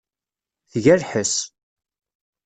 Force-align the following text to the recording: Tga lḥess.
Tga 0.71 0.95
lḥess. 1.01 1.35